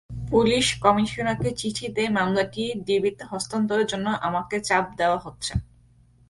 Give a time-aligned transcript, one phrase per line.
[0.31, 5.53] Police কমিশনারকে চিঠি দিয়ে মামলাটি ডিবিতে হস্তান্তরের জন্য আমাকে চাপ দেওয়া হচ্ছে।